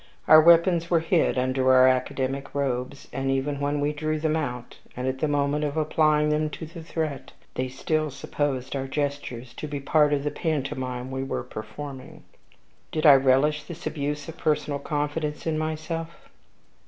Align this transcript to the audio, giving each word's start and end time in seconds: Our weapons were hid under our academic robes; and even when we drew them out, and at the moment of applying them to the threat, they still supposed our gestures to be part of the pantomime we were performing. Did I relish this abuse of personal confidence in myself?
Our 0.27 0.41
weapons 0.41 0.89
were 0.89 1.01
hid 1.01 1.37
under 1.37 1.71
our 1.71 1.87
academic 1.87 2.55
robes; 2.55 3.07
and 3.13 3.29
even 3.29 3.59
when 3.59 3.79
we 3.79 3.93
drew 3.93 4.19
them 4.19 4.35
out, 4.35 4.79
and 4.97 5.05
at 5.07 5.19
the 5.19 5.27
moment 5.27 5.63
of 5.63 5.77
applying 5.77 6.29
them 6.29 6.49
to 6.49 6.65
the 6.65 6.81
threat, 6.81 7.33
they 7.53 7.67
still 7.69 8.09
supposed 8.09 8.75
our 8.75 8.87
gestures 8.87 9.53
to 9.53 9.67
be 9.67 9.79
part 9.79 10.11
of 10.11 10.23
the 10.23 10.31
pantomime 10.31 11.11
we 11.11 11.23
were 11.23 11.43
performing. 11.43 12.23
Did 12.91 13.05
I 13.05 13.13
relish 13.13 13.61
this 13.65 13.85
abuse 13.85 14.27
of 14.27 14.37
personal 14.39 14.79
confidence 14.79 15.45
in 15.45 15.59
myself? 15.59 16.09